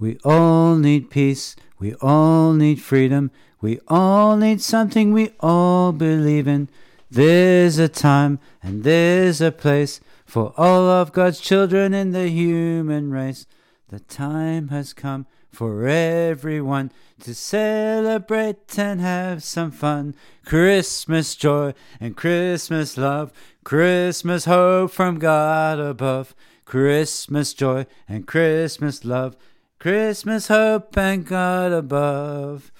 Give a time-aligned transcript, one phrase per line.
[0.00, 1.54] We all need peace.
[1.78, 3.30] We all need freedom.
[3.60, 6.70] We all need something we all believe in.
[7.10, 13.10] There's a time and there's a place for all of God's children in the human
[13.10, 13.46] race.
[13.88, 20.14] The time has come for everyone to celebrate and have some fun.
[20.46, 23.32] Christmas joy and Christmas love,
[23.64, 26.34] Christmas hope from God above.
[26.64, 29.36] Christmas joy and Christmas love,
[29.80, 32.70] Christmas hope and God above.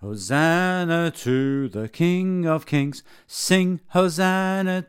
[0.00, 4.86] Hosanna to the King of Kings, sing Hosanna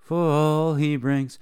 [0.00, 1.38] for all he brings.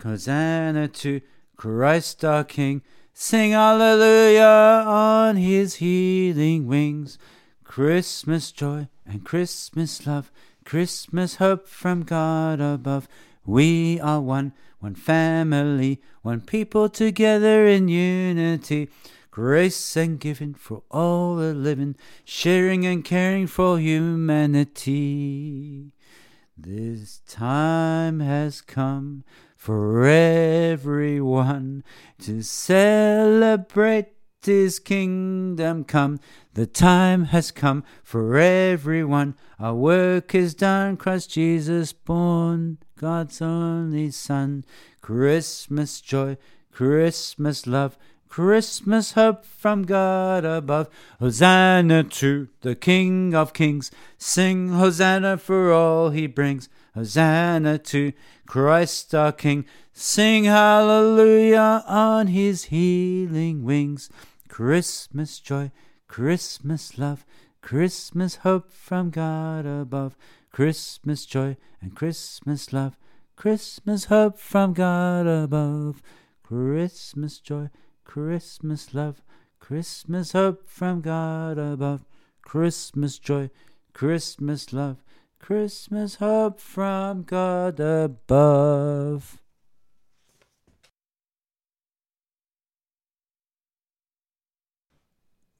[0.00, 1.20] Hosanna to
[1.56, 2.82] Christ our King.
[3.12, 7.18] Sing Alleluia on his healing wings.
[7.64, 10.30] Christmas joy and Christmas love,
[10.64, 13.08] Christmas hope from God above.
[13.48, 18.90] We are one, one family, one people together in unity.
[19.30, 21.96] Grace and giving for all the living,
[22.26, 24.92] sharing and caring for humanity.
[26.58, 29.24] This time has come
[29.56, 31.84] for everyone
[32.18, 34.08] to celebrate
[34.44, 36.20] his kingdom come.
[36.52, 39.36] The time has come for everyone.
[39.58, 40.98] Our work is done.
[40.98, 44.64] Christ Jesus born, God's only Son.
[45.00, 46.36] Christmas joy,
[46.72, 47.96] Christmas love,
[48.28, 50.88] Christmas hope from God above.
[51.20, 53.90] Hosanna to the King of Kings.
[54.18, 56.68] Sing Hosanna for all he brings.
[56.94, 58.12] Hosanna to
[58.46, 59.64] Christ our King.
[59.92, 64.10] Sing hallelujah on his healing wings.
[64.48, 65.70] Christmas joy,
[66.08, 67.24] Christmas love,
[67.62, 70.16] Christmas hope from God above.
[70.58, 72.96] Christmas joy and Christmas love,
[73.36, 76.02] Christmas hope from God above.
[76.42, 77.70] Christmas joy,
[78.02, 79.22] Christmas love,
[79.60, 82.04] Christmas hope from God above.
[82.42, 83.50] Christmas joy,
[83.92, 85.04] Christmas love,
[85.38, 89.40] Christmas hope from God above.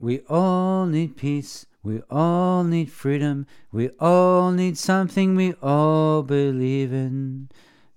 [0.00, 1.66] We all need peace.
[1.82, 3.46] We all need freedom.
[3.72, 7.48] We all need something we all believe in.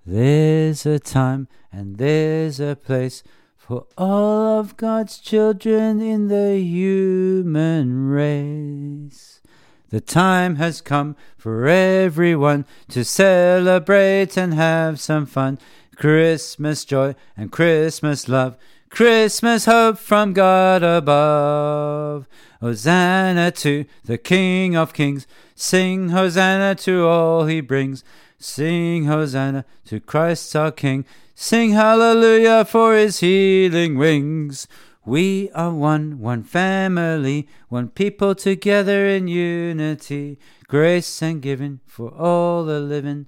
[0.05, 3.23] There's a time and there's a place
[3.57, 9.41] for all of God's children in the human race.
[9.89, 15.59] The time has come for everyone to celebrate and have some fun.
[15.95, 18.57] Christmas joy and Christmas love,
[18.91, 22.27] Christmas hope from God above.
[22.59, 25.25] Hosanna to the King of Kings.
[25.55, 28.03] Sing Hosanna to all he brings.
[28.37, 31.05] Sing Hosanna to Christ our King.
[31.33, 34.67] Sing hallelujah for his healing wings.
[35.05, 40.37] We are one, one family, one people together in unity,
[40.67, 43.27] grace and giving for all the living,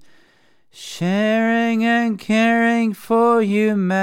[0.75, 3.94] sharing and caring for humanity.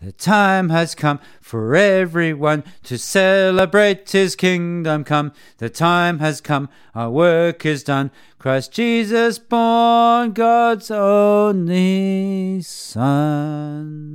[0.00, 5.32] The time has come for everyone to celebrate his kingdom come.
[5.58, 8.12] The time has come, our work is done.
[8.38, 14.12] Christ Jesus born, God's only Son.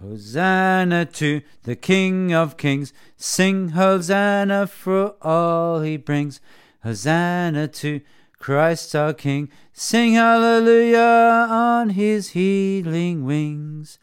[0.00, 2.94] Hosanna to the King of Kings.
[3.18, 6.40] Sing Hosanna for all he brings.
[6.82, 8.00] Hosanna to
[8.40, 9.50] Christ our King.
[9.72, 13.98] Sing hallelujah on his healing wings.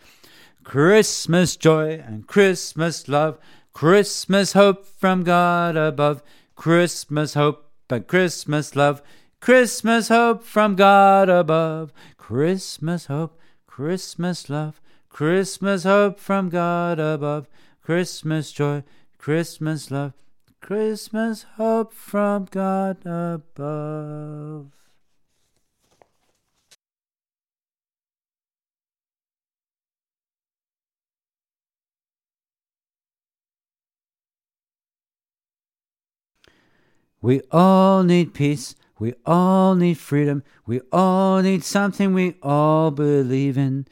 [0.64, 3.40] Christmas joy and Christmas love,
[3.74, 6.22] Christmas hope from God above,
[6.56, 9.02] Christmas hope and Christmas love,
[9.40, 17.47] Christmas hope from God above, Christmas hope, Christmas love, Christmas hope from God above,
[17.81, 18.84] Christmas joy,
[19.18, 20.14] Christmas love,
[20.62, 24.72] Christmas hope from God above.
[37.22, 38.76] We all need peace.
[38.99, 40.43] We all need freedom.
[40.66, 43.87] We all need something we all believe in.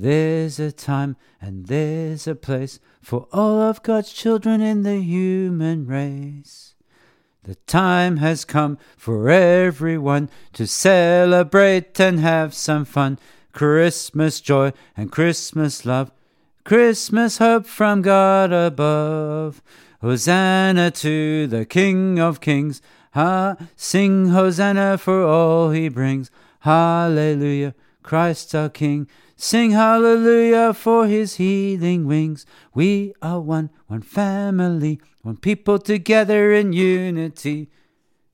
[0.00, 5.88] There's a time and there's a place for all of God's children in the human
[5.88, 6.76] race.
[7.42, 13.18] The time has come for everyone to celebrate and have some fun.
[13.52, 16.12] Christmas joy and Christmas love.
[16.64, 19.60] Christmas hope from God above.
[20.00, 22.80] Hosanna to the King of Kings.
[23.14, 26.30] Ha, sing Hosanna for all he brings.
[26.60, 27.74] Hallelujah,
[28.04, 29.08] Christ our King.
[29.40, 32.44] Sing hallelujah for his healing wings.
[32.74, 37.70] We are one, one family, one people together in unity.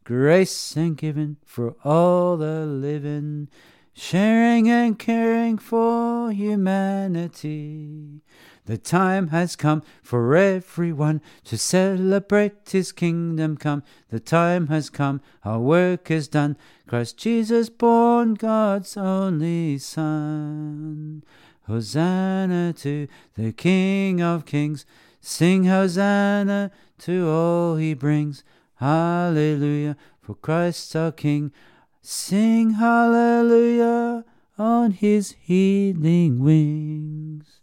[0.04, 3.50] Grace and giving for all the living,
[3.92, 8.22] sharing and caring for humanity.
[8.66, 13.82] The time has come for everyone to celebrate his kingdom come.
[14.08, 16.56] The time has come, our work is done.
[16.86, 21.22] Christ Jesus born, God's only Son.
[21.66, 23.06] Hosanna to
[23.36, 24.86] the King of Kings.
[25.20, 26.70] Sing Hosanna
[27.00, 28.44] to all he brings.
[28.76, 31.52] Hallelujah for Christ our King.
[32.00, 34.24] Sing hallelujah
[34.58, 37.53] on his healing wings.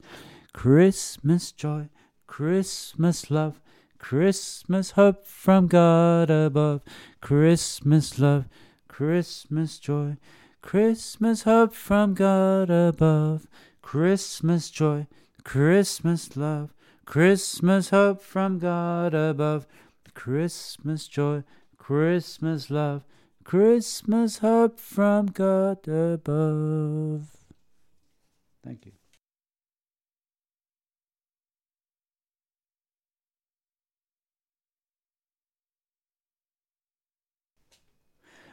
[0.53, 1.89] Christmas joy,
[2.27, 3.59] Christmas love,
[3.98, 6.81] Christmas hope from God above.
[7.21, 8.45] Christmas love,
[8.88, 10.18] Christmas joy,
[10.62, 13.48] Christmas hope from God above.
[13.81, 15.07] Christmas joy,
[15.44, 16.74] Christmas love,
[17.06, 19.68] Christmas hope from God above.
[20.13, 21.44] Christmas joy,
[21.77, 23.03] Christmas love,
[23.44, 27.27] Christmas hope from God above.
[28.63, 29.00] Thank you.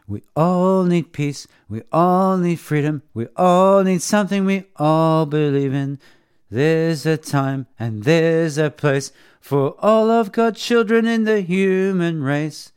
[0.08, 1.46] We all need peace.
[1.68, 3.02] We all need freedom.
[3.12, 5.98] We all need something we all believe in.
[6.50, 12.22] There's a time and there's a place for all of God's children in the human
[12.22, 12.72] race.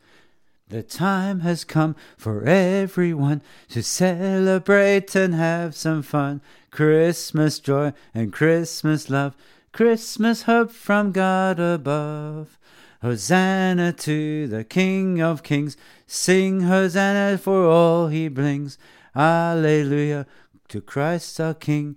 [0.68, 6.42] The time has come for everyone to celebrate and have some fun.
[6.70, 9.34] Christmas joy and Christmas love,
[9.72, 12.58] Christmas hope from God above.
[13.02, 15.76] Hosanna to the King of Kings.
[16.06, 18.78] Sing Hosanna for all he brings.
[19.16, 20.24] Alleluia
[20.68, 21.96] to Christ our King.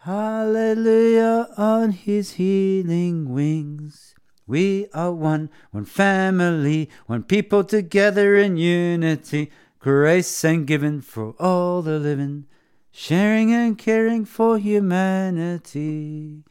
[0.00, 4.16] Hallelujah on his healing wings.
[4.48, 9.52] We are one, one family, one people together in unity.
[9.78, 12.46] Grace and given for all the living,
[12.90, 16.42] sharing and caring for humanity.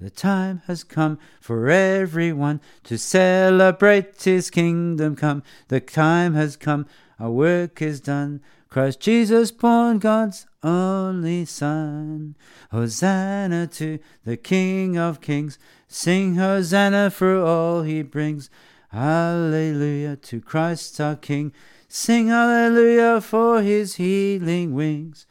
[0.00, 5.42] The time has come for everyone to celebrate his kingdom come.
[5.68, 6.86] The time has come,
[7.18, 8.40] our work is done.
[8.70, 12.34] Christ Jesus born, God's only Son.
[12.70, 15.58] Hosanna to the King of Kings.
[15.86, 18.48] Sing Hosanna for all he brings.
[18.88, 21.52] Hallelujah to Christ our King.
[21.88, 25.26] Sing hallelujah for his healing wings.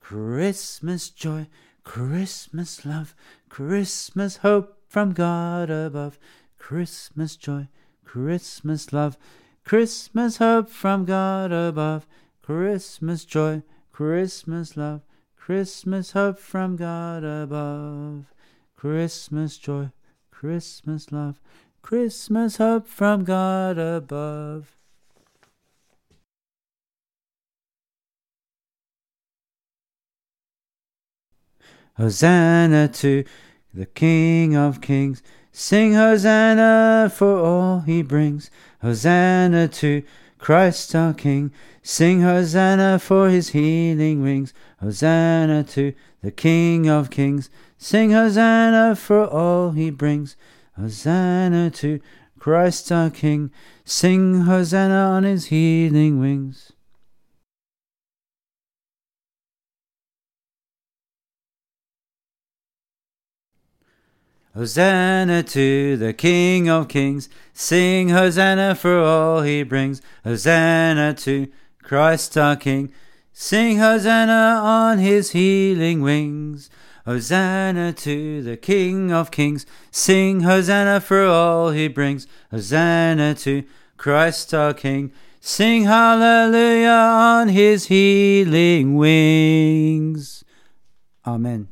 [0.00, 1.48] Christmas joy,
[1.82, 3.14] Christmas love,
[3.50, 6.18] Christmas hope from God above.
[6.56, 7.68] Christmas joy,
[8.04, 9.18] Christmas love,
[9.64, 12.06] Christmas hope from God above.
[12.42, 13.62] Christmas joy,
[13.92, 15.02] Christmas love,
[15.36, 18.32] Christmas hope from God above.
[18.76, 19.90] Christmas joy,
[20.30, 21.40] Christmas love,
[21.82, 24.79] Christmas hope from God above.
[31.96, 33.24] Hosanna to
[33.74, 35.22] the King of Kings.
[35.52, 38.50] Sing Hosanna for all he brings.
[38.82, 40.02] Hosanna to
[40.38, 41.52] Christ our King.
[41.82, 44.54] Sing Hosanna for his healing wings.
[44.80, 45.92] Hosanna to
[46.22, 47.50] the King of Kings.
[47.78, 50.36] Sing Hosanna for all he brings.
[50.76, 52.00] Hosanna to
[52.38, 53.50] Christ our King.
[53.84, 56.72] Sing Hosanna on his healing wings.
[64.54, 67.28] Hosanna to the King of Kings.
[67.52, 70.02] Sing Hosanna for all he brings.
[70.24, 71.48] Hosanna to
[71.82, 72.92] Christ our King.
[73.32, 76.68] Sing Hosanna on his healing wings.
[77.06, 79.66] Hosanna to the King of Kings.
[79.92, 82.26] Sing Hosanna for all he brings.
[82.50, 83.62] Hosanna to
[83.96, 85.12] Christ our King.
[85.40, 90.44] Sing hallelujah on his healing wings.
[91.24, 91.68] Amen.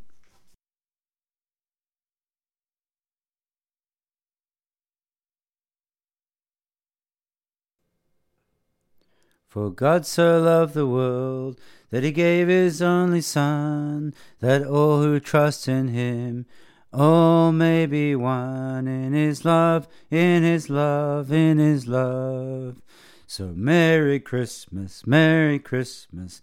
[9.58, 11.58] For God so loved the world
[11.90, 16.46] that he gave his only Son, that all who trust in him
[16.92, 22.80] all may be one in his love, in his love, in his love.
[23.26, 26.40] So Merry Christmas, Merry Christmas,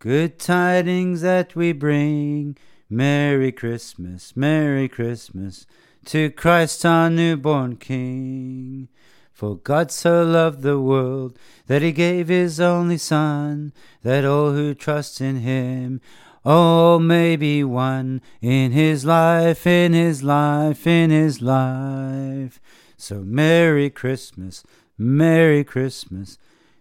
[0.00, 2.56] good tidings that we bring.
[2.90, 5.66] Merry Christmas, Merry Christmas,
[6.06, 8.88] to Christ our newborn King.
[9.34, 11.36] For God so loved the world
[11.66, 13.72] that he gave his only Son,
[14.02, 16.00] that all who trust in him
[16.44, 22.60] all may be one in his life, in his life, in his life.
[22.96, 24.62] So Merry Christmas,
[24.96, 26.38] Merry Christmas,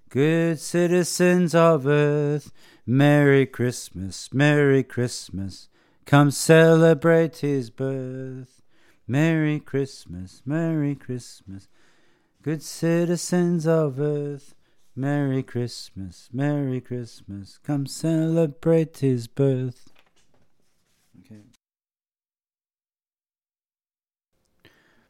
[0.09, 2.51] good citizens of earth.
[2.85, 5.69] Merry Christmas, Merry Christmas,
[6.05, 8.61] come celebrate his birth.
[9.07, 11.67] Merry Christmas, Merry Christmas,
[12.43, 14.53] good citizens of earth.
[14.95, 19.91] Merry Christmas, Merry Christmas, come celebrate his birth.
[21.19, 21.41] Okay.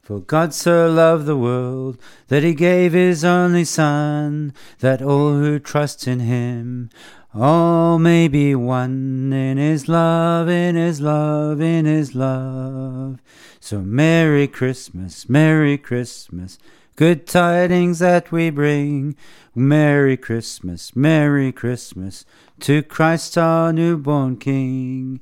[0.00, 1.98] For God so loved the world
[2.28, 6.88] that he gave his only Son, that all who trust in him
[7.34, 13.20] all may be one in his love, in his love, in his love.
[13.58, 16.58] So Merry Christmas, Merry Christmas,
[16.96, 19.16] good tidings that we bring.
[19.54, 22.24] Merry Christmas, Merry Christmas
[22.60, 25.20] to Christ our newborn King.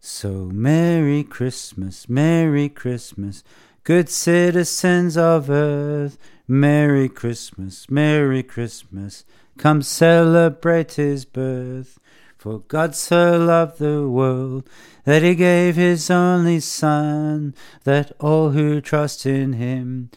[0.00, 3.44] So Merry Christmas, Merry Christmas,
[3.84, 6.18] good citizens of earth.
[6.46, 9.24] Merry Christmas, Merry Christmas,
[9.58, 11.98] come celebrate his birth.
[12.38, 14.68] For God so loved the world
[15.04, 20.10] that he gave his only Son, that all who trust in him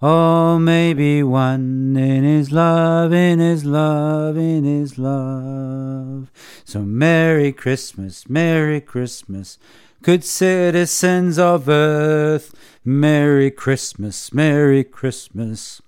[0.00, 6.30] Oh, all may be one in his love, in his love, in his love.
[6.64, 9.58] So Merry Christmas, Merry Christmas,
[10.02, 12.54] good citizens of earth.
[12.84, 15.82] Merry Christmas, Merry Christmas.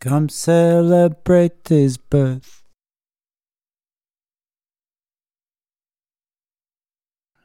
[0.00, 2.63] Come celebrate his birth.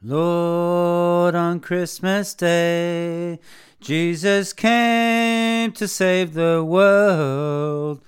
[0.02, 3.38] Lord, on Christmas Day,
[3.80, 8.00] Jesus came to save the world.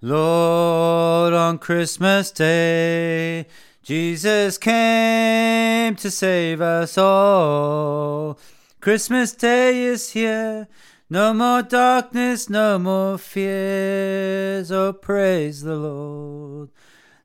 [0.00, 3.46] Lord, on Christmas Day,
[3.82, 8.38] Jesus came to save us all.
[8.80, 10.66] Christmas Day is here.
[11.10, 14.72] No more darkness, no more fears.
[14.72, 16.70] Oh, praise the Lord.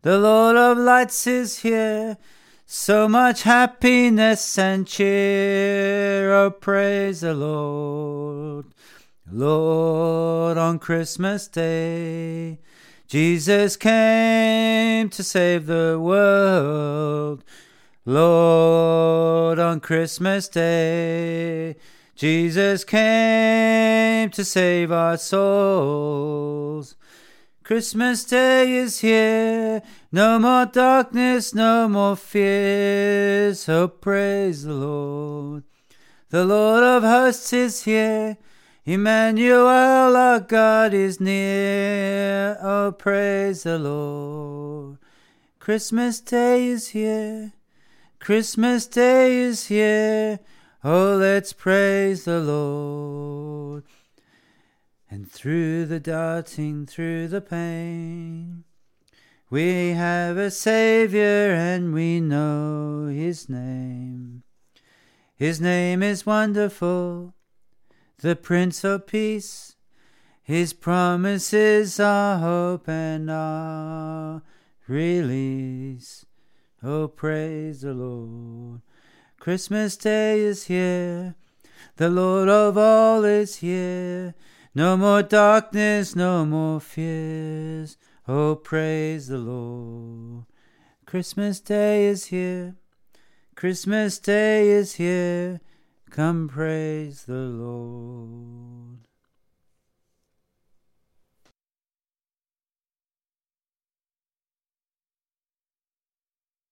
[0.02, 2.18] The Lord of lights is here.
[2.66, 8.66] So much happiness and cheer, oh praise the Lord.
[9.30, 12.60] Lord, on Christmas Day,
[13.08, 17.44] Jesus came to save the world.
[18.06, 21.76] Lord, on Christmas Day,
[22.16, 26.96] Jesus came to save our souls.
[27.64, 29.82] Christmas Day is here.
[30.12, 33.70] No more darkness, no more fears.
[33.70, 35.64] Oh, praise the Lord.
[36.30, 38.36] The Lord of hosts is here.
[38.84, 42.58] Emmanuel, our God, is near.
[42.62, 44.98] Oh, praise the Lord.
[45.60, 47.54] Christmas Day is here.
[48.20, 50.42] Christmas Day is here.
[50.84, 53.84] Oh, let's praise the Lord.
[55.14, 58.64] And through the darting, through the pain,
[59.48, 64.42] we have a Saviour and we know His name.
[65.36, 67.36] His name is wonderful,
[68.22, 69.76] the Prince of Peace.
[70.42, 74.42] His promises are hope and our
[74.88, 76.26] release.
[76.82, 78.82] Oh, praise the Lord.
[79.40, 81.36] Christmas Day is here.
[81.98, 84.34] The Lord of all is here.
[84.76, 87.96] No more darkness, no more fears.
[88.28, 90.46] Oh, praise the Lord.
[91.06, 92.76] Christmas Day is here.
[93.56, 95.62] Christmas Day is here.
[96.10, 98.98] Come praise the Lord.